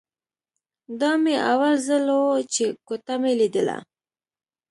[0.99, 2.21] دا مې اول ځل و
[2.53, 3.77] چې کوټه مې ليدله.